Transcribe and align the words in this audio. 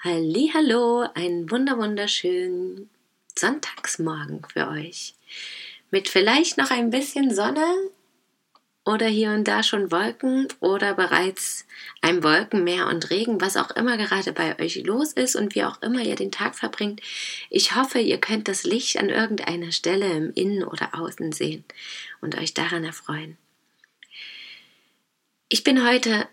Hallo, 0.00 1.08
einen 1.14 1.50
wunder 1.50 1.76
wunderschönen 1.76 2.88
Sonntagsmorgen 3.36 4.44
für 4.44 4.68
euch. 4.68 5.16
Mit 5.90 6.08
vielleicht 6.08 6.56
noch 6.56 6.70
ein 6.70 6.90
bisschen 6.90 7.34
Sonne 7.34 7.66
oder 8.84 9.08
hier 9.08 9.32
und 9.32 9.48
da 9.48 9.64
schon 9.64 9.90
Wolken 9.90 10.46
oder 10.60 10.94
bereits 10.94 11.66
ein 12.00 12.22
Wolkenmeer 12.22 12.86
und 12.86 13.10
Regen, 13.10 13.40
was 13.40 13.56
auch 13.56 13.72
immer 13.72 13.96
gerade 13.96 14.32
bei 14.32 14.56
euch 14.60 14.76
los 14.84 15.14
ist 15.14 15.34
und 15.34 15.56
wie 15.56 15.64
auch 15.64 15.82
immer 15.82 16.00
ihr 16.00 16.14
den 16.14 16.30
Tag 16.30 16.54
verbringt. 16.54 17.00
Ich 17.50 17.74
hoffe, 17.74 17.98
ihr 17.98 18.18
könnt 18.18 18.46
das 18.46 18.62
Licht 18.62 18.98
an 18.98 19.08
irgendeiner 19.08 19.72
Stelle 19.72 20.12
im 20.12 20.32
Innen 20.32 20.62
oder 20.62 20.94
Außen 20.94 21.32
sehen 21.32 21.64
und 22.20 22.38
euch 22.38 22.54
daran 22.54 22.84
erfreuen. 22.84 23.36
Ich 25.48 25.64
bin 25.64 25.84
heute 25.84 26.28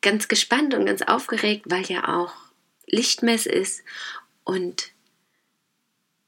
ganz 0.00 0.28
gespannt 0.28 0.74
und 0.74 0.86
ganz 0.86 1.02
aufgeregt, 1.02 1.64
weil 1.66 1.82
ja 1.86 2.16
auch 2.16 2.49
Lichtmess 2.90 3.46
ist 3.46 3.82
und 4.44 4.90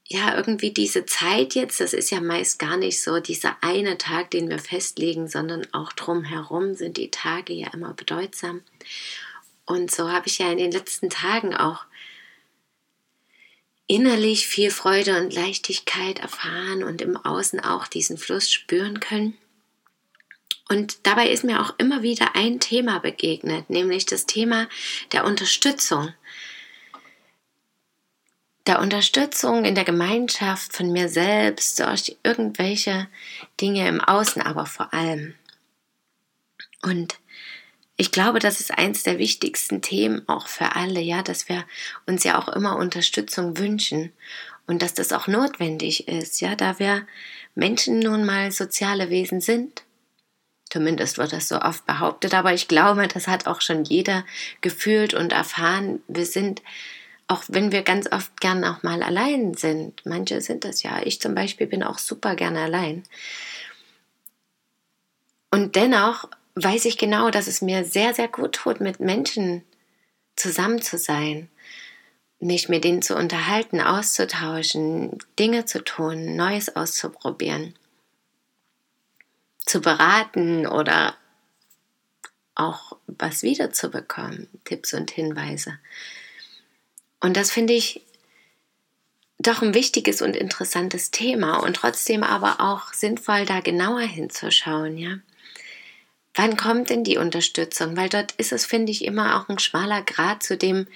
ja, 0.05 0.35
irgendwie 0.35 0.71
diese 0.71 1.05
Zeit 1.05 1.55
jetzt, 1.55 1.79
das 1.79 1.93
ist 1.93 2.11
ja 2.11 2.21
meist 2.21 2.59
gar 2.59 2.77
nicht 2.77 3.01
so 3.01 3.19
dieser 3.19 3.57
eine 3.61 3.97
Tag, 3.97 4.31
den 4.31 4.49
wir 4.49 4.59
festlegen, 4.59 5.27
sondern 5.27 5.65
auch 5.73 5.93
drumherum 5.93 6.75
sind 6.75 6.97
die 6.97 7.09
Tage 7.09 7.53
ja 7.53 7.69
immer 7.73 7.93
bedeutsam. 7.93 8.61
Und 9.65 9.91
so 9.91 10.11
habe 10.11 10.27
ich 10.27 10.39
ja 10.39 10.51
in 10.51 10.57
den 10.57 10.71
letzten 10.71 11.09
Tagen 11.09 11.55
auch 11.55 11.85
innerlich 13.87 14.45
viel 14.45 14.71
Freude 14.71 15.19
und 15.19 15.33
Leichtigkeit 15.33 16.19
erfahren 16.19 16.83
und 16.83 17.01
im 17.01 17.17
Außen 17.17 17.59
auch 17.61 17.87
diesen 17.87 18.17
Fluss 18.17 18.51
spüren 18.51 18.99
können. 18.99 19.37
Und 20.69 21.05
dabei 21.07 21.29
ist 21.29 21.43
mir 21.43 21.61
auch 21.61 21.73
immer 21.77 22.03
wieder 22.03 22.35
ein 22.35 22.59
Thema 22.59 22.99
begegnet, 22.99 23.69
nämlich 23.69 24.05
das 24.05 24.25
Thema 24.25 24.67
der 25.11 25.25
Unterstützung 25.25 26.13
der 28.65 28.79
Unterstützung 28.79 29.65
in 29.65 29.75
der 29.75 29.83
Gemeinschaft 29.83 30.75
von 30.75 30.91
mir 30.91 31.09
selbst, 31.09 31.79
durch 31.79 32.17
irgendwelche 32.23 33.07
Dinge 33.59 33.87
im 33.87 33.99
Außen, 33.99 34.41
aber 34.41 34.65
vor 34.65 34.93
allem. 34.93 35.35
Und 36.81 37.19
ich 37.97 38.11
glaube, 38.11 38.39
das 38.39 38.59
ist 38.59 38.77
eins 38.77 39.03
der 39.03 39.19
wichtigsten 39.19 39.81
Themen 39.81 40.27
auch 40.27 40.47
für 40.47 40.75
alle, 40.75 40.99
ja, 40.99 41.21
dass 41.21 41.49
wir 41.49 41.65
uns 42.05 42.23
ja 42.23 42.39
auch 42.39 42.47
immer 42.47 42.77
Unterstützung 42.77 43.57
wünschen 43.57 44.11
und 44.65 44.81
dass 44.81 44.93
das 44.93 45.11
auch 45.11 45.27
notwendig 45.27 46.07
ist, 46.07 46.41
ja, 46.41 46.55
da 46.55 46.79
wir 46.79 47.05
Menschen 47.55 47.99
nun 47.99 48.25
mal 48.25 48.51
soziale 48.51 49.09
Wesen 49.09 49.41
sind. 49.41 49.83
Zumindest 50.69 51.19
wird 51.19 51.33
das 51.33 51.47
so 51.47 51.61
oft 51.61 51.85
behauptet, 51.85 52.33
aber 52.33 52.53
ich 52.53 52.67
glaube, 52.67 53.07
das 53.07 53.27
hat 53.27 53.45
auch 53.45 53.61
schon 53.61 53.83
jeder 53.83 54.25
gefühlt 54.61 55.13
und 55.13 55.31
erfahren. 55.31 56.01
Wir 56.07 56.25
sind 56.25 56.63
auch 57.27 57.43
wenn 57.47 57.71
wir 57.71 57.83
ganz 57.83 58.11
oft 58.11 58.39
gern 58.41 58.63
auch 58.63 58.83
mal 58.83 59.01
allein 59.01 59.53
sind. 59.53 60.05
Manche 60.05 60.41
sind 60.41 60.65
das 60.65 60.83
ja. 60.83 61.01
Ich 61.03 61.21
zum 61.21 61.35
Beispiel 61.35 61.67
bin 61.67 61.83
auch 61.83 61.97
super 61.97 62.35
gerne 62.35 62.61
allein. 62.61 63.03
Und 65.51 65.75
dennoch 65.75 66.29
weiß 66.55 66.85
ich 66.85 66.97
genau, 66.97 67.29
dass 67.29 67.47
es 67.47 67.61
mir 67.61 67.85
sehr, 67.85 68.13
sehr 68.13 68.27
gut 68.27 68.55
tut, 68.55 68.79
mit 68.81 68.99
Menschen 68.99 69.63
zusammen 70.35 70.81
zu 70.81 70.97
sein, 70.97 71.49
mich 72.39 72.69
mit 72.69 72.83
denen 72.83 73.01
zu 73.01 73.15
unterhalten, 73.15 73.79
auszutauschen, 73.79 75.17
Dinge 75.39 75.65
zu 75.65 75.83
tun, 75.83 76.35
Neues 76.35 76.75
auszuprobieren, 76.75 77.75
zu 79.59 79.81
beraten 79.81 80.67
oder 80.67 81.15
auch 82.55 82.97
was 83.07 83.43
wiederzubekommen, 83.43 84.47
Tipps 84.65 84.93
und 84.93 85.09
Hinweise. 85.11 85.79
Und 87.23 87.37
das 87.37 87.51
finde 87.51 87.71
ich 87.71 88.01
doch 89.39 89.61
ein 89.61 89.73
wichtiges 89.73 90.21
und 90.21 90.35
interessantes 90.35 91.09
Thema 91.09 91.57
und 91.63 91.77
trotzdem 91.77 92.21
aber 92.21 92.59
auch 92.59 92.91
sinnvoll, 92.91 93.45
da 93.45 93.61
genauer 93.61 94.01
hinzuschauen, 94.01 94.97
ja. 94.97 95.19
Wann 96.35 96.57
kommt 96.57 96.89
denn 96.89 97.03
die 97.03 97.17
Unterstützung? 97.17 97.95
Weil 97.95 98.09
dort 98.09 98.33
ist 98.33 98.51
es, 98.51 98.65
finde 98.65 98.91
ich, 98.91 99.05
immer 99.05 99.37
auch 99.37 99.47
ein 99.47 99.59
schmaler 99.59 100.01
Grad 100.01 100.43
zu 100.43 100.57
dem, 100.57 100.87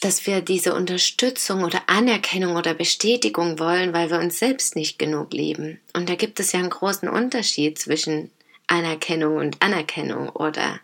dass 0.00 0.26
wir 0.26 0.42
diese 0.42 0.74
Unterstützung 0.74 1.62
oder 1.64 1.82
Anerkennung 1.86 2.56
oder 2.56 2.74
Bestätigung 2.74 3.58
wollen, 3.58 3.94
weil 3.94 4.10
wir 4.10 4.18
uns 4.18 4.38
selbst 4.38 4.76
nicht 4.76 4.98
genug 4.98 5.32
lieben. 5.32 5.80
Und 5.94 6.10
da 6.10 6.16
gibt 6.16 6.38
es 6.38 6.52
ja 6.52 6.58
einen 6.58 6.70
großen 6.70 7.08
Unterschied 7.08 7.78
zwischen 7.78 8.30
Anerkennung 8.66 9.36
und 9.36 9.62
Anerkennung 9.62 10.28
oder 10.28 10.80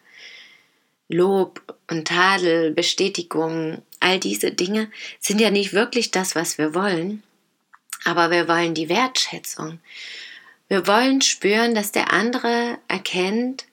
Lob 1.09 1.78
und 1.91 2.09
Tadel, 2.09 2.73
Bestätigung, 2.73 3.83
all 4.01 4.19
diese 4.19 4.53
Dinge 4.53 4.91
sind 5.21 5.41
ja 5.41 5.51
nicht 5.51 5.73
wirklich 5.73 6.11
das, 6.11 6.35
was 6.35 6.59
wir 6.59 6.75
wollen, 6.75 7.23
aber 8.05 8.31
wir 8.31 8.49
wollen 8.49 8.75
die 8.75 8.89
Wertschätzung. 8.89 9.81
Wir 10.69 10.87
wollen 10.87 11.23
spüren, 11.23 11.75
dass 11.75 11.93
der 11.93 12.13
andere 12.13 12.79
erkennt, 12.89 13.65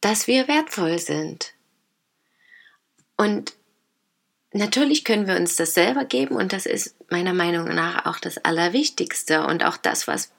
dass 0.00 0.26
wir 0.26 0.46
wertvoll 0.48 0.98
sind. 0.98 1.54
Und 3.16 3.54
natürlich 4.52 5.04
können 5.04 5.26
wir 5.26 5.36
uns 5.36 5.56
das 5.56 5.74
selber 5.74 6.04
geben 6.04 6.36
und 6.36 6.52
das 6.52 6.66
ist 6.66 6.94
meiner 7.10 7.32
Meinung 7.32 7.74
nach 7.74 8.04
auch 8.04 8.18
das 8.18 8.38
Allerwichtigste 8.38 9.46
und 9.46 9.64
auch 9.64 9.78
das, 9.78 10.06
was 10.06 10.30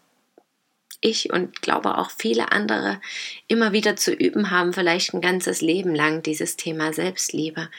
ich 1.02 1.32
und 1.32 1.62
glaube 1.62 1.98
auch 1.98 2.12
viele 2.12 2.52
andere 2.52 3.00
immer 3.48 3.72
wieder 3.72 3.96
zu 3.96 4.14
üben 4.14 4.52
haben, 4.52 4.74
vielleicht 4.74 5.14
ein 5.14 5.22
ganzes 5.22 5.62
Leben 5.62 5.94
lang, 5.94 6.24
dieses 6.24 6.56
Thema 6.56 6.94
Selbstliebe. 6.94 7.70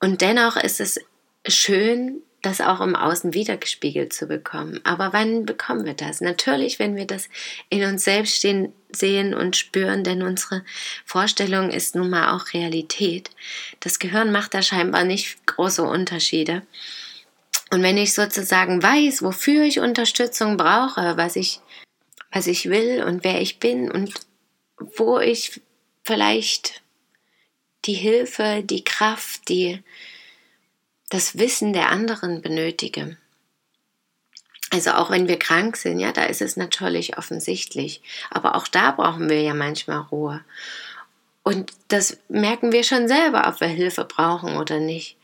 Und 0.00 0.22
dennoch 0.22 0.56
ist 0.56 0.80
es 0.80 0.98
schön, 1.46 2.22
das 2.42 2.60
auch 2.60 2.80
im 2.80 2.96
Außen 2.96 3.34
wiedergespiegelt 3.34 4.12
zu 4.12 4.26
bekommen. 4.26 4.80
Aber 4.84 5.12
wann 5.12 5.44
bekommen 5.44 5.84
wir 5.84 5.94
das? 5.94 6.20
Natürlich, 6.20 6.78
wenn 6.78 6.96
wir 6.96 7.06
das 7.06 7.28
in 7.68 7.84
uns 7.84 8.04
selbst 8.04 8.36
stehen, 8.36 8.72
sehen 8.90 9.34
und 9.34 9.56
spüren, 9.56 10.04
denn 10.04 10.22
unsere 10.22 10.64
Vorstellung 11.04 11.70
ist 11.70 11.94
nun 11.94 12.08
mal 12.08 12.34
auch 12.34 12.54
Realität. 12.54 13.30
Das 13.80 13.98
Gehirn 13.98 14.32
macht 14.32 14.54
da 14.54 14.62
scheinbar 14.62 15.04
nicht 15.04 15.46
große 15.46 15.82
Unterschiede. 15.82 16.62
Und 17.70 17.82
wenn 17.82 17.96
ich 17.96 18.14
sozusagen 18.14 18.82
weiß, 18.82 19.22
wofür 19.22 19.62
ich 19.62 19.80
Unterstützung 19.80 20.56
brauche, 20.56 21.16
was 21.16 21.36
ich, 21.36 21.60
was 22.32 22.46
ich 22.46 22.68
will 22.68 23.04
und 23.04 23.22
wer 23.22 23.40
ich 23.40 23.60
bin 23.60 23.90
und 23.90 24.12
wo 24.78 25.18
ich 25.18 25.60
vielleicht 26.04 26.82
die 27.84 27.94
Hilfe, 27.94 28.62
die 28.64 28.84
Kraft, 28.84 29.48
die, 29.48 29.82
das 31.08 31.38
Wissen 31.38 31.72
der 31.72 31.90
anderen 31.90 32.42
benötige. 32.42 33.16
Also 34.72 34.92
auch 34.92 35.10
wenn 35.10 35.28
wir 35.28 35.38
krank 35.38 35.76
sind, 35.76 35.98
ja, 35.98 36.12
da 36.12 36.24
ist 36.24 36.42
es 36.42 36.56
natürlich 36.56 37.18
offensichtlich. 37.18 38.02
Aber 38.30 38.54
auch 38.54 38.68
da 38.68 38.92
brauchen 38.92 39.28
wir 39.28 39.42
ja 39.42 39.54
manchmal 39.54 39.98
Ruhe. 39.98 40.44
Und 41.42 41.72
das 41.88 42.18
merken 42.28 42.70
wir 42.70 42.84
schon 42.84 43.08
selber, 43.08 43.48
ob 43.48 43.60
wir 43.60 43.68
Hilfe 43.68 44.04
brauchen 44.04 44.56
oder 44.56 44.78
nicht. 44.78 45.16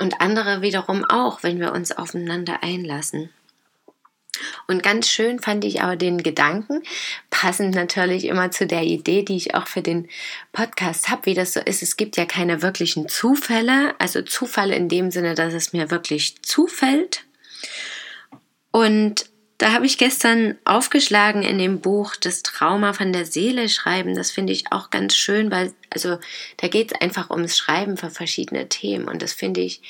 Und 0.00 0.20
andere 0.20 0.62
wiederum 0.62 1.04
auch, 1.04 1.42
wenn 1.42 1.60
wir 1.60 1.72
uns 1.72 1.92
aufeinander 1.92 2.62
einlassen. 2.62 3.30
Und 4.66 4.82
ganz 4.82 5.08
schön 5.08 5.38
fand 5.40 5.64
ich 5.64 5.82
aber 5.82 5.96
den 5.96 6.22
Gedanken, 6.22 6.82
passend 7.28 7.74
natürlich 7.74 8.24
immer 8.24 8.50
zu 8.50 8.66
der 8.66 8.82
Idee, 8.82 9.22
die 9.22 9.36
ich 9.36 9.54
auch 9.54 9.66
für 9.66 9.82
den 9.82 10.08
Podcast 10.52 11.10
habe, 11.10 11.26
wie 11.26 11.34
das 11.34 11.52
so 11.52 11.60
ist. 11.60 11.82
Es 11.82 11.96
gibt 11.96 12.16
ja 12.16 12.24
keine 12.24 12.62
wirklichen 12.62 13.08
Zufälle, 13.08 13.94
also 13.98 14.22
Zufall 14.22 14.70
in 14.70 14.88
dem 14.88 15.10
Sinne, 15.10 15.34
dass 15.34 15.52
es 15.52 15.72
mir 15.74 15.90
wirklich 15.90 16.42
zufällt. 16.42 17.24
Und 18.70 19.26
da 19.60 19.72
habe 19.72 19.84
ich 19.84 19.98
gestern 19.98 20.56
aufgeschlagen 20.64 21.42
in 21.42 21.58
dem 21.58 21.82
Buch 21.82 22.16
Das 22.16 22.42
Trauma 22.42 22.94
von 22.94 23.12
der 23.12 23.26
Seele 23.26 23.68
schreiben. 23.68 24.14
Das 24.14 24.30
finde 24.30 24.54
ich 24.54 24.72
auch 24.72 24.88
ganz 24.88 25.14
schön, 25.14 25.50
weil 25.50 25.74
also 25.90 26.18
da 26.56 26.68
geht 26.68 26.92
es 26.92 27.00
einfach 27.02 27.28
ums 27.28 27.58
Schreiben 27.58 27.98
für 27.98 28.08
verschiedene 28.08 28.70
Themen. 28.70 29.06
Und 29.06 29.20
das 29.20 29.34
finde 29.34 29.60
ich 29.60 29.82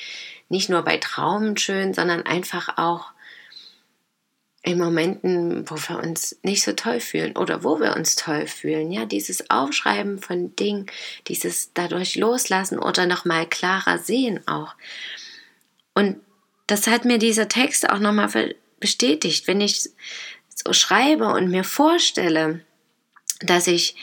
nicht 0.49 0.69
nur 0.69 0.81
bei 0.81 0.97
Traumen 0.97 1.55
schön, 1.55 1.93
sondern 1.93 2.23
einfach 2.23 2.77
auch 2.77 3.13
in 4.61 4.77
Momenten, 4.77 5.63
wo 5.69 5.75
wir 5.75 6.03
uns 6.03 6.37
nicht 6.43 6.63
so 6.63 6.73
toll 6.73 6.99
fühlen 6.99 7.37
oder 7.37 7.63
wo 7.63 7.79
wir 7.79 7.95
uns 7.95 8.17
toll 8.17 8.47
fühlen. 8.47 8.91
Ja, 8.91 9.05
dieses 9.05 9.49
Aufschreiben 9.49 10.19
von 10.19 10.53
Dingen, 10.57 10.87
dieses 11.29 11.71
dadurch 11.73 12.17
loslassen 12.17 12.77
oder 12.77 13.05
nochmal 13.05 13.47
klarer 13.47 13.99
sehen 13.99 14.45
auch. 14.49 14.75
Und 15.93 16.17
das 16.67 16.87
hat 16.87 17.05
mir 17.05 17.19
dieser 17.19 17.47
Text 17.47 17.89
auch 17.89 17.99
nochmal 17.99 18.27
bestätigt. 18.81 19.47
Wenn 19.47 19.61
ich 19.61 19.89
so 20.53 20.73
schreibe 20.73 21.27
und 21.27 21.49
mir 21.49 21.63
vorstelle, 21.63 22.59
dass 23.39 23.67
ich 23.67 23.95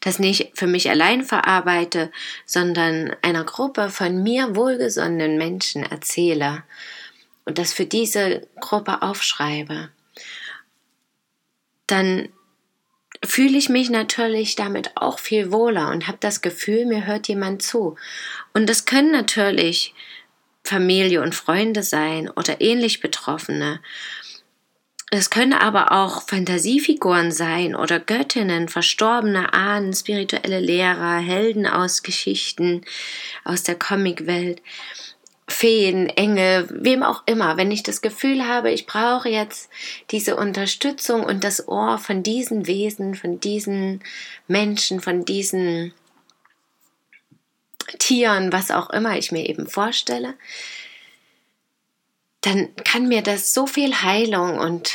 das 0.00 0.18
nicht 0.18 0.52
für 0.54 0.68
mich 0.68 0.88
allein 0.88 1.24
verarbeite, 1.24 2.12
sondern 2.44 3.16
einer 3.22 3.44
Gruppe 3.44 3.90
von 3.90 4.22
mir 4.22 4.54
wohlgesonnenen 4.54 5.36
Menschen 5.36 5.82
erzähle 5.82 6.62
und 7.44 7.58
das 7.58 7.72
für 7.72 7.86
diese 7.86 8.46
Gruppe 8.60 9.02
aufschreibe, 9.02 9.90
dann 11.86 12.28
fühle 13.24 13.56
ich 13.56 13.68
mich 13.68 13.90
natürlich 13.90 14.56
damit 14.56 14.96
auch 14.96 15.18
viel 15.18 15.50
wohler 15.50 15.90
und 15.90 16.06
habe 16.06 16.18
das 16.20 16.42
Gefühl, 16.42 16.86
mir 16.86 17.06
hört 17.06 17.28
jemand 17.28 17.62
zu. 17.62 17.96
Und 18.52 18.68
das 18.68 18.84
können 18.84 19.10
natürlich 19.10 19.94
Familie 20.64 21.22
und 21.22 21.34
Freunde 21.34 21.82
sein 21.82 22.28
oder 22.28 22.60
ähnlich 22.60 23.00
Betroffene. 23.00 23.80
Es 25.10 25.30
können 25.30 25.52
aber 25.52 25.92
auch 25.92 26.22
Fantasiefiguren 26.22 27.30
sein 27.30 27.76
oder 27.76 28.00
Göttinnen, 28.00 28.68
verstorbene 28.68 29.52
Ahnen, 29.52 29.94
spirituelle 29.94 30.58
Lehrer, 30.58 31.18
Helden 31.18 31.66
aus 31.66 32.02
Geschichten, 32.02 32.84
aus 33.44 33.62
der 33.62 33.76
Comicwelt. 33.76 34.60
Feen, 35.48 36.08
Engel, 36.08 36.66
wem 36.70 37.04
auch 37.04 37.22
immer, 37.26 37.56
wenn 37.56 37.70
ich 37.70 37.84
das 37.84 38.02
Gefühl 38.02 38.48
habe, 38.48 38.72
ich 38.72 38.84
brauche 38.84 39.28
jetzt 39.28 39.70
diese 40.10 40.34
Unterstützung 40.34 41.22
und 41.22 41.44
das 41.44 41.68
Ohr 41.68 41.98
von 41.98 42.24
diesen 42.24 42.66
Wesen, 42.66 43.14
von 43.14 43.38
diesen 43.38 44.02
Menschen, 44.48 45.00
von 45.00 45.24
diesen 45.24 45.94
Tieren, 48.00 48.52
was 48.52 48.72
auch 48.72 48.90
immer 48.90 49.16
ich 49.16 49.30
mir 49.30 49.48
eben 49.48 49.68
vorstelle, 49.68 50.34
dann 52.46 52.72
kann 52.84 53.08
mir 53.08 53.22
das 53.22 53.52
so 53.52 53.66
viel 53.66 54.02
Heilung 54.02 54.58
und 54.58 54.92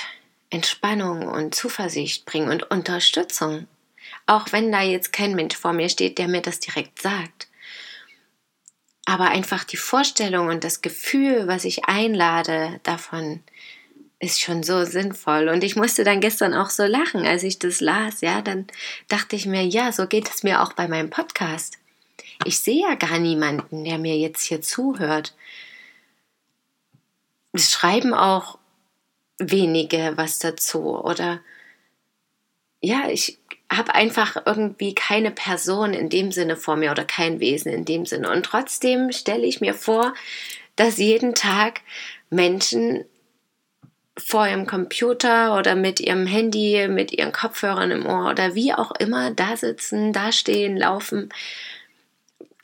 Entspannung 0.50 1.28
und 1.28 1.54
Zuversicht 1.54 2.26
bringen 2.26 2.50
und 2.50 2.72
Unterstützung. 2.72 3.68
Auch 4.26 4.54
wenn 4.54 4.72
da 4.72 4.82
jetzt 4.82 5.12
kein 5.12 5.36
Mensch 5.36 5.58
vor 5.58 5.74
mir 5.74 5.90
steht, 5.90 6.18
der 6.18 6.30
mir 6.30 6.42
das 6.42 6.62
direkt 6.62 7.02
sagt. 7.02 7.50
Aber 9.04 9.26
einfach 9.32 9.66
die 9.66 9.76
Vorstellung 9.76 10.48
und 10.48 10.64
das 10.64 10.82
Gefühl, 10.82 11.46
was 11.48 11.66
ich 11.66 11.86
einlade 11.86 12.80
davon, 12.84 13.42
ist 14.20 14.40
schon 14.40 14.64
so 14.64 14.86
sinnvoll. 14.86 15.50
Und 15.50 15.66
ich 15.66 15.76
musste 15.76 16.06
dann 16.06 16.22
gestern 16.22 16.54
auch 16.54 16.70
so 16.70 16.86
lachen, 16.86 17.26
als 17.26 17.44
ich 17.44 17.60
das 17.60 17.82
las. 17.82 18.22
Ja, 18.22 18.42
dann 18.42 18.66
dachte 19.10 19.36
ich 19.36 19.46
mir, 19.46 19.66
ja, 19.66 19.92
so 19.92 20.08
geht 20.08 20.30
es 20.30 20.44
mir 20.44 20.62
auch 20.62 20.72
bei 20.72 20.88
meinem 20.88 21.10
Podcast. 21.10 21.80
Ich 22.46 22.60
sehe 22.60 22.88
ja 22.88 22.96
gar 22.96 23.20
niemanden, 23.20 23.84
der 23.84 23.98
mir 23.98 24.16
jetzt 24.16 24.44
hier 24.44 24.62
zuhört. 24.62 25.34
Es 27.54 27.72
schreiben 27.72 28.14
auch 28.14 28.58
wenige 29.38 30.14
was 30.16 30.40
dazu 30.40 30.98
oder 31.04 31.42
ja, 32.82 33.10
ich 33.10 33.40
habe 33.72 33.94
einfach 33.96 34.36
irgendwie 34.46 34.94
keine 34.94 35.32
Person 35.32 35.94
in 35.94 36.10
dem 36.10 36.32
Sinne 36.32 36.58
vor 36.58 36.76
mir 36.76 36.92
oder 36.92 37.06
kein 37.06 37.40
Wesen 37.40 37.72
in 37.72 37.86
dem 37.86 38.06
Sinne. 38.06 38.30
Und 38.30 38.44
trotzdem 38.44 39.12
stelle 39.12 39.46
ich 39.46 39.62
mir 39.62 39.74
vor, 39.74 40.14
dass 40.76 40.98
jeden 40.98 41.36
Tag 41.36 41.82
Menschen 42.30 43.06
vor 44.18 44.48
ihrem 44.48 44.68
Computer 44.68 45.58
oder 45.58 45.76
mit 45.76 46.00
ihrem 46.00 46.26
Handy, 46.26 46.88
mit 46.90 47.14
ihren 47.14 47.32
Kopfhörern 47.32 47.92
im 47.92 48.06
Ohr 48.06 48.30
oder 48.30 48.56
wie 48.56 48.74
auch 48.74 48.92
immer 48.92 49.32
da 49.32 49.56
sitzen, 49.56 50.12
da 50.12 50.32
stehen, 50.32 50.76
laufen, 50.76 51.30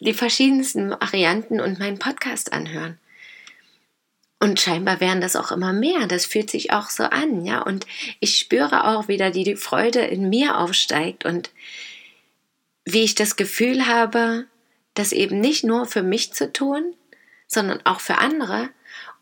die 0.01 0.13
verschiedensten 0.13 0.91
Varianten 0.91 1.61
und 1.61 1.79
meinen 1.79 1.99
Podcast 1.99 2.51
anhören. 2.51 2.99
Und 4.39 4.59
scheinbar 4.59 4.99
wären 4.99 5.19
das 5.19 5.35
auch 5.35 5.51
immer 5.51 5.73
mehr. 5.73 6.05
Das 6.07 6.25
fühlt 6.25 6.51
sich 6.51 6.71
auch 6.71 6.89
so 6.89 7.03
an, 7.03 7.43
ja. 7.43 7.61
Und 7.61 7.87
ich 8.19 8.37
spüre 8.37 8.87
auch 8.87 9.07
wieder, 9.07 9.31
die, 9.31 9.43
die 9.43 9.55
Freude 9.55 10.01
in 10.01 10.29
mir 10.29 10.57
aufsteigt 10.59 11.25
und 11.25 11.49
wie 12.85 13.03
ich 13.03 13.15
das 13.15 13.35
Gefühl 13.35 13.87
habe, 13.87 14.45
das 14.93 15.11
eben 15.11 15.39
nicht 15.39 15.63
nur 15.63 15.85
für 15.85 16.03
mich 16.03 16.33
zu 16.33 16.53
tun, 16.53 16.95
sondern 17.47 17.85
auch 17.85 17.99
für 17.99 18.19
andere 18.19 18.69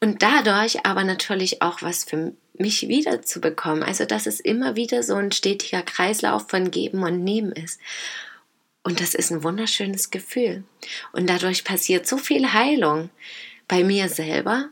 und 0.02 0.22
dadurch 0.22 0.86
aber 0.86 1.04
natürlich 1.04 1.62
auch 1.62 1.82
was 1.82 2.04
für 2.04 2.34
mich 2.54 2.88
wiederzubekommen. 2.88 3.84
Also, 3.84 4.06
dass 4.06 4.26
es 4.28 4.40
immer 4.40 4.76
wieder 4.76 5.04
so 5.04 5.16
ein 5.16 5.32
stetiger 5.32 5.82
Kreislauf 5.82 6.48
von 6.48 6.72
Geben 6.72 7.04
und 7.04 7.24
Nehmen 7.24 7.52
ist. 7.52 7.80
Und 8.84 9.02
das 9.02 9.16
ist 9.16 9.32
ein 9.32 9.44
wunderschönes 9.44 10.12
Gefühl. 10.12 10.64
Und 11.12 11.28
dadurch 11.30 11.64
passiert 11.64 12.06
so 12.08 12.18
viel 12.18 12.54
Heilung 12.54 13.10
bei 13.68 13.84
mir 13.84 14.10
selber 14.10 14.70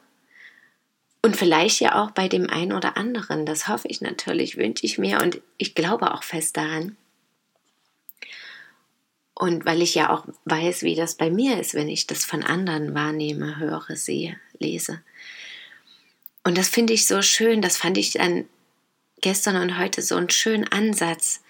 und 1.24 1.38
vielleicht 1.38 1.80
ja 1.80 2.04
auch 2.04 2.12
bei 2.12 2.28
dem 2.28 2.50
einen 2.50 2.74
oder 2.74 2.98
anderen. 2.98 3.46
Das 3.46 3.68
hoffe 3.68 3.88
ich 3.88 4.02
natürlich, 4.02 4.58
wünsche 4.58 4.86
ich 4.86 4.98
mir 4.98 5.22
und 5.22 5.42
ich 5.58 5.74
glaube 5.74 6.14
auch 6.14 6.24
fest 6.24 6.58
daran. 6.58 6.98
Und 9.34 9.66
weil 9.66 9.82
ich 9.82 9.96
ja 9.96 10.10
auch 10.12 10.28
weiß, 10.46 10.84
wie 10.84 10.96
das 10.96 11.16
bei 11.16 11.32
mir 11.32 11.60
ist, 11.60 11.74
wenn 11.74 11.90
ich 11.90 12.06
das 12.06 12.26
von 12.26 12.44
anderen 12.44 12.94
wahrnehme, 12.94 13.58
höre, 13.58 13.96
sehe, 13.96 14.38
lese. 14.60 15.02
Und 16.44 16.58
das 16.58 16.68
finde 16.68 16.94
ich 16.94 17.08
so 17.08 17.22
schön, 17.22 17.62
das 17.62 17.78
fand 17.78 17.98
ich 17.98 18.12
dann 18.12 18.46
gestern 19.22 19.56
und 19.56 19.80
heute 19.80 20.02
so 20.02 20.18
einen 20.18 20.30
schönen 20.30 20.68
Ansatz, 20.68 21.42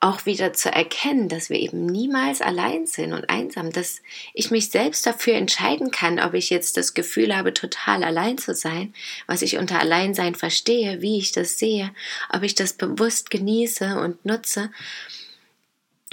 auch 0.00 0.26
wieder 0.26 0.52
zu 0.52 0.70
erkennen, 0.70 1.28
dass 1.28 1.50
wir 1.50 1.58
eben 1.58 1.84
niemals 1.86 2.40
allein 2.40 2.86
sind 2.86 3.12
und 3.12 3.28
einsam, 3.30 3.72
dass 3.72 4.00
ich 4.32 4.50
mich 4.50 4.70
selbst 4.70 5.04
dafür 5.06 5.34
entscheiden 5.34 5.90
kann, 5.90 6.20
ob 6.20 6.34
ich 6.34 6.50
jetzt 6.50 6.76
das 6.76 6.94
Gefühl 6.94 7.36
habe, 7.36 7.52
total 7.52 8.04
allein 8.04 8.38
zu 8.38 8.54
sein, 8.54 8.94
was 9.26 9.42
ich 9.42 9.58
unter 9.58 9.80
Alleinsein 9.80 10.36
verstehe, 10.36 11.02
wie 11.02 11.18
ich 11.18 11.32
das 11.32 11.58
sehe, 11.58 11.92
ob 12.32 12.44
ich 12.44 12.54
das 12.54 12.74
bewusst 12.74 13.30
genieße 13.30 13.98
und 14.00 14.24
nutze, 14.24 14.70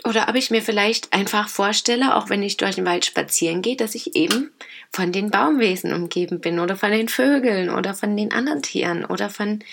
oder 0.04 0.28
ob 0.30 0.36
ich 0.36 0.52
mir 0.52 0.62
vielleicht 0.62 1.14
einfach 1.14 1.50
vorstelle, 1.50 2.16
auch 2.16 2.30
wenn 2.30 2.44
ich 2.44 2.58
durch 2.58 2.76
den 2.76 2.86
Wald 2.86 3.06
spazieren 3.06 3.64
gehe, 3.64 3.76
dass 3.76 3.96
ich 3.96 4.16
eben 4.16 4.52
von 4.92 5.12
den 5.12 5.32
Baumwesen 5.32 5.94
umgeben 5.94 6.42
bin 6.42 6.60
oder 6.60 6.76
von 6.76 6.92
den 6.92 7.10
Vögeln 7.10 7.72
oder 7.72 7.96
von 7.96 8.16
den 8.16 8.32
anderen 8.32 8.62
Tieren 8.62 9.04
oder 9.04 9.32
von 9.32 9.64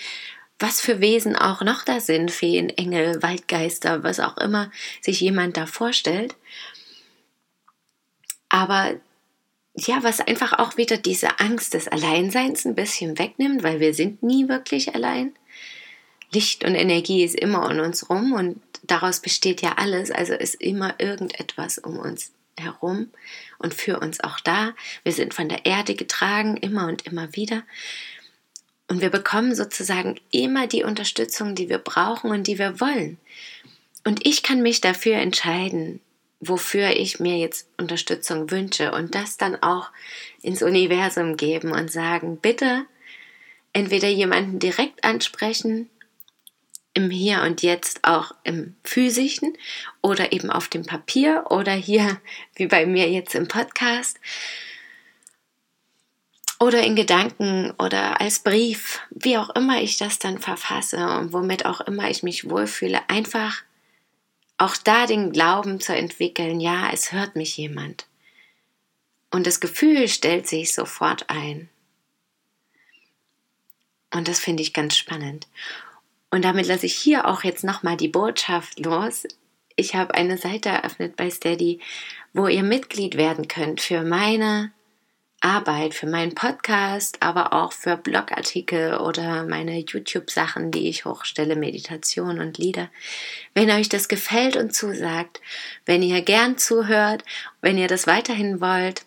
was 0.59 0.81
für 0.81 1.01
Wesen 1.01 1.35
auch 1.35 1.61
noch 1.61 1.83
da 1.83 1.99
sind, 1.99 2.31
Feen, 2.31 2.69
Engel, 2.69 3.21
Waldgeister, 3.21 4.03
was 4.03 4.19
auch 4.19 4.37
immer 4.37 4.71
sich 5.01 5.19
jemand 5.19 5.57
da 5.57 5.65
vorstellt. 5.65 6.35
Aber 8.49 8.93
ja, 9.75 10.03
was 10.03 10.19
einfach 10.19 10.53
auch 10.53 10.77
wieder 10.77 10.97
diese 10.97 11.39
Angst 11.39 11.73
des 11.73 11.87
Alleinseins 11.87 12.65
ein 12.65 12.75
bisschen 12.75 13.17
wegnimmt, 13.17 13.63
weil 13.63 13.79
wir 13.79 13.93
sind 13.93 14.21
nie 14.21 14.47
wirklich 14.47 14.93
allein. 14.93 15.33
Licht 16.31 16.63
und 16.63 16.75
Energie 16.75 17.23
ist 17.23 17.35
immer 17.35 17.69
um 17.69 17.79
uns 17.79 18.09
rum 18.09 18.33
und 18.33 18.61
daraus 18.83 19.19
besteht 19.19 19.61
ja 19.61 19.73
alles, 19.77 20.11
also 20.11 20.33
ist 20.33 20.55
immer 20.55 20.99
irgendetwas 20.99 21.77
um 21.77 21.97
uns 21.97 22.31
herum 22.59 23.09
und 23.57 23.73
für 23.73 23.99
uns 23.99 24.19
auch 24.23 24.39
da. 24.39 24.73
Wir 25.03 25.11
sind 25.11 25.33
von 25.33 25.49
der 25.49 25.65
Erde 25.65 25.95
getragen, 25.95 26.57
immer 26.57 26.87
und 26.87 27.05
immer 27.05 27.35
wieder. 27.35 27.63
Und 28.87 29.01
wir 29.01 29.09
bekommen 29.09 29.55
sozusagen 29.55 30.19
immer 30.31 30.67
die 30.67 30.83
Unterstützung, 30.83 31.55
die 31.55 31.69
wir 31.69 31.77
brauchen 31.77 32.31
und 32.31 32.47
die 32.47 32.59
wir 32.59 32.79
wollen. 32.79 33.17
Und 34.05 34.25
ich 34.25 34.43
kann 34.43 34.61
mich 34.61 34.81
dafür 34.81 35.15
entscheiden, 35.15 36.01
wofür 36.39 36.89
ich 36.89 37.19
mir 37.19 37.37
jetzt 37.37 37.67
Unterstützung 37.77 38.51
wünsche 38.51 38.91
und 38.91 39.15
das 39.15 39.37
dann 39.37 39.61
auch 39.61 39.89
ins 40.41 40.61
Universum 40.61 41.37
geben 41.37 41.71
und 41.71 41.91
sagen, 41.91 42.37
bitte 42.37 42.85
entweder 43.71 44.09
jemanden 44.09 44.59
direkt 44.59 45.03
ansprechen, 45.03 45.89
im 46.93 47.09
Hier 47.09 47.41
und 47.41 47.63
Jetzt 47.63 48.03
auch 48.03 48.35
im 48.43 48.75
physischen 48.83 49.57
oder 50.01 50.31
eben 50.31 50.51
auf 50.51 50.67
dem 50.67 50.85
Papier 50.85 51.45
oder 51.49 51.71
hier 51.71 52.19
wie 52.55 52.67
bei 52.67 52.85
mir 52.85 53.09
jetzt 53.09 53.33
im 53.33 53.47
Podcast 53.47 54.19
oder 56.59 56.83
in 56.83 56.95
Gedanken 56.95 57.71
oder 57.79 58.21
als 58.21 58.39
Brief, 58.39 58.99
wie 59.09 59.37
auch 59.37 59.49
immer 59.51 59.81
ich 59.81 59.97
das 59.97 60.19
dann 60.19 60.39
verfasse 60.39 61.05
und 61.17 61.33
womit 61.33 61.65
auch 61.65 61.81
immer 61.81 62.09
ich 62.09 62.23
mich 62.23 62.49
wohlfühle, 62.49 63.01
einfach 63.09 63.63
auch 64.57 64.77
da 64.77 65.05
den 65.05 65.31
Glauben 65.31 65.79
zu 65.79 65.95
entwickeln, 65.95 66.59
ja, 66.59 66.89
es 66.91 67.11
hört 67.11 67.35
mich 67.35 67.57
jemand. 67.57 68.05
Und 69.31 69.47
das 69.47 69.59
Gefühl 69.59 70.07
stellt 70.07 70.47
sich 70.47 70.73
sofort 70.73 71.29
ein. 71.29 71.69
Und 74.13 74.27
das 74.27 74.39
finde 74.39 74.61
ich 74.61 74.73
ganz 74.73 74.95
spannend. 74.95 75.47
Und 76.29 76.45
damit 76.45 76.67
lasse 76.67 76.85
ich 76.85 76.95
hier 76.95 77.27
auch 77.27 77.43
jetzt 77.43 77.63
nochmal 77.63 77.97
die 77.97 78.07
Botschaft 78.07 78.79
los. 78.79 79.23
Ich 79.75 79.95
habe 79.95 80.13
eine 80.13 80.37
Seite 80.37 80.69
eröffnet 80.69 81.15
bei 81.15 81.29
Steady, 81.29 81.79
wo 82.31 82.47
ihr 82.47 82.63
Mitglied 82.63 83.17
werden 83.17 83.47
könnt 83.47 83.81
für 83.81 84.03
meine 84.03 84.71
Arbeit 85.43 85.93
für 85.93 86.07
meinen 86.07 86.35
Podcast, 86.35 87.17
aber 87.19 87.51
auch 87.51 87.73
für 87.73 87.97
Blogartikel 87.97 88.95
oder 88.95 89.43
meine 89.43 89.77
YouTube-Sachen, 89.77 90.71
die 90.71 90.87
ich 90.87 91.03
hochstelle, 91.03 91.57
Meditation 91.57 92.39
und 92.39 92.57
Lieder. 92.57 92.89
Wenn 93.53 93.69
euch 93.69 93.89
das 93.89 94.07
gefällt 94.07 94.55
und 94.55 94.73
zusagt, 94.73 95.41
wenn 95.85 96.01
ihr 96.01 96.21
gern 96.21 96.57
zuhört, 96.57 97.25
wenn 97.61 97.77
ihr 97.77 97.89
das 97.89 98.07
weiterhin 98.07 98.61
wollt 98.61 99.03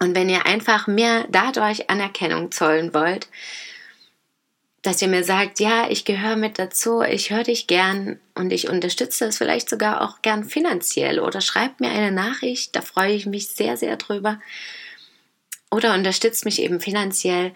und 0.00 0.16
wenn 0.16 0.28
ihr 0.28 0.46
einfach 0.46 0.88
mir 0.88 1.26
dadurch 1.30 1.88
Anerkennung 1.88 2.50
zollen 2.50 2.92
wollt, 2.92 3.28
dass 4.82 5.00
ihr 5.00 5.06
mir 5.06 5.22
sagt, 5.22 5.60
ja, 5.60 5.88
ich 5.88 6.04
gehöre 6.04 6.34
mit 6.34 6.58
dazu, 6.58 7.02
ich 7.02 7.30
höre 7.30 7.44
dich 7.44 7.68
gern 7.68 8.18
und 8.34 8.52
ich 8.52 8.68
unterstütze 8.68 9.26
das 9.26 9.38
vielleicht 9.38 9.70
sogar 9.70 10.00
auch 10.00 10.22
gern 10.22 10.42
finanziell 10.42 11.20
oder 11.20 11.40
schreibt 11.40 11.80
mir 11.80 11.90
eine 11.90 12.10
Nachricht, 12.10 12.74
da 12.74 12.80
freue 12.80 13.12
ich 13.12 13.26
mich 13.26 13.48
sehr, 13.48 13.76
sehr 13.76 13.96
drüber 13.96 14.40
oder 15.72 15.94
unterstützt 15.94 16.44
mich 16.44 16.62
eben 16.62 16.78
finanziell. 16.80 17.52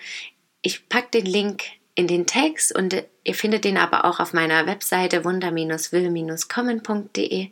Ich 0.62 0.88
packe 0.88 1.20
den 1.20 1.26
Link 1.26 1.64
in 1.94 2.08
den 2.08 2.26
Text 2.26 2.74
und 2.74 3.04
ihr 3.24 3.34
findet 3.34 3.64
den 3.64 3.76
aber 3.76 4.06
auch 4.06 4.18
auf 4.18 4.32
meiner 4.32 4.66
Webseite 4.66 5.24
wunder-will-kommen.de. 5.24 7.50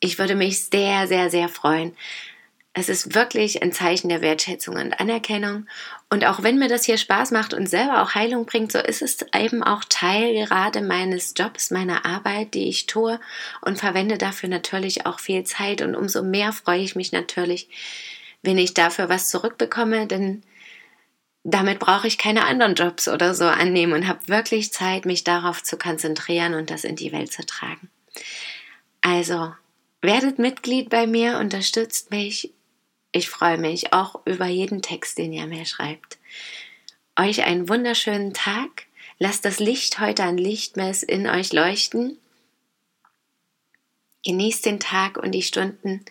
Ich 0.00 0.18
würde 0.18 0.34
mich 0.34 0.64
sehr, 0.64 1.06
sehr, 1.06 1.30
sehr 1.30 1.48
freuen. 1.48 1.96
Es 2.72 2.88
ist 2.90 3.14
wirklich 3.14 3.62
ein 3.62 3.72
Zeichen 3.72 4.10
der 4.10 4.20
Wertschätzung 4.20 4.76
und 4.76 5.00
Anerkennung. 5.00 5.66
Und 6.10 6.26
auch 6.26 6.42
wenn 6.42 6.58
mir 6.58 6.68
das 6.68 6.84
hier 6.84 6.98
Spaß 6.98 7.30
macht 7.30 7.54
und 7.54 7.68
selber 7.68 8.02
auch 8.02 8.14
Heilung 8.14 8.44
bringt, 8.46 8.72
so 8.72 8.78
ist 8.78 9.00
es 9.00 9.24
eben 9.34 9.62
auch 9.62 9.84
Teil 9.88 10.34
gerade 10.34 10.82
meines 10.82 11.32
Jobs, 11.36 11.70
meiner 11.70 12.04
Arbeit, 12.04 12.52
die 12.52 12.68
ich 12.68 12.86
tue 12.86 13.18
und 13.62 13.78
verwende 13.78 14.18
dafür 14.18 14.50
natürlich 14.50 15.06
auch 15.06 15.20
viel 15.20 15.44
Zeit. 15.44 15.80
Und 15.82 15.94
umso 15.94 16.22
mehr 16.22 16.52
freue 16.52 16.80
ich 16.80 16.96
mich 16.96 17.12
natürlich, 17.12 17.68
wenn 18.42 18.58
ich 18.58 18.74
dafür 18.74 19.08
was 19.08 19.28
zurückbekomme, 19.28 20.06
denn 20.06 20.42
damit 21.48 21.78
brauche 21.78 22.08
ich 22.08 22.18
keine 22.18 22.44
anderen 22.44 22.74
Jobs 22.74 23.06
oder 23.06 23.32
so 23.34 23.44
annehmen 23.44 23.92
und 23.92 24.08
habe 24.08 24.26
wirklich 24.26 24.72
Zeit, 24.72 25.06
mich 25.06 25.22
darauf 25.22 25.62
zu 25.62 25.78
konzentrieren 25.78 26.54
und 26.54 26.70
das 26.70 26.82
in 26.82 26.96
die 26.96 27.12
Welt 27.12 27.32
zu 27.32 27.46
tragen. 27.46 27.88
Also, 29.00 29.52
werdet 30.00 30.40
Mitglied 30.40 30.90
bei 30.90 31.06
mir, 31.06 31.38
unterstützt 31.38 32.10
mich. 32.10 32.52
Ich 33.12 33.28
freue 33.28 33.58
mich 33.58 33.92
auch 33.92 34.20
über 34.26 34.46
jeden 34.46 34.82
Text, 34.82 35.18
den 35.18 35.32
ihr 35.32 35.46
mir 35.46 35.64
schreibt. 35.64 36.18
Euch 37.18 37.44
einen 37.44 37.68
wunderschönen 37.68 38.34
Tag. 38.34 38.86
Lasst 39.18 39.44
das 39.44 39.60
Licht 39.60 40.00
heute 40.00 40.24
an 40.24 40.36
Lichtmess 40.36 41.02
in 41.02 41.28
euch 41.28 41.52
leuchten. 41.52 42.18
Genießt 44.24 44.66
den 44.66 44.80
Tag 44.80 45.16
und 45.16 45.30
die 45.30 45.42
Stunden 45.42 46.04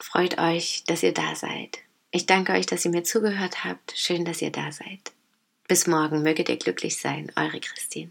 Freut 0.00 0.38
euch, 0.38 0.82
dass 0.86 1.02
ihr 1.02 1.12
da 1.12 1.34
seid. 1.34 1.78
Ich 2.10 2.26
danke 2.26 2.52
euch, 2.52 2.66
dass 2.66 2.84
ihr 2.84 2.90
mir 2.90 3.04
zugehört 3.04 3.64
habt. 3.64 3.92
Schön, 3.94 4.24
dass 4.24 4.42
ihr 4.42 4.50
da 4.50 4.72
seid. 4.72 5.12
Bis 5.68 5.86
morgen 5.86 6.22
möget 6.22 6.48
ihr 6.48 6.56
glücklich 6.56 6.98
sein. 6.98 7.30
Eure 7.36 7.60
Christine. 7.60 8.10